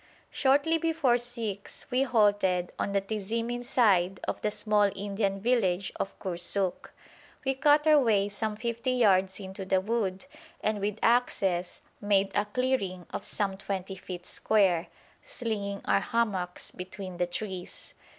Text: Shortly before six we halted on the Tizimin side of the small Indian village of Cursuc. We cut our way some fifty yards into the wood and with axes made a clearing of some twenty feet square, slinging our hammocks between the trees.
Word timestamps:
Shortly 0.31 0.79
before 0.79 1.19
six 1.19 1.85
we 1.91 2.01
halted 2.01 2.73
on 2.79 2.91
the 2.91 3.01
Tizimin 3.01 3.63
side 3.63 4.19
of 4.27 4.41
the 4.41 4.49
small 4.49 4.89
Indian 4.95 5.39
village 5.39 5.91
of 5.95 6.17
Cursuc. 6.17 6.89
We 7.45 7.53
cut 7.53 7.85
our 7.85 7.99
way 7.99 8.27
some 8.27 8.55
fifty 8.55 8.93
yards 8.93 9.39
into 9.39 9.63
the 9.63 9.79
wood 9.79 10.25
and 10.63 10.79
with 10.79 10.97
axes 11.03 11.81
made 12.01 12.31
a 12.35 12.45
clearing 12.45 13.05
of 13.11 13.25
some 13.25 13.57
twenty 13.57 13.93
feet 13.95 14.25
square, 14.25 14.87
slinging 15.21 15.81
our 15.85 15.99
hammocks 15.99 16.71
between 16.71 17.17
the 17.17 17.27
trees. 17.27 17.93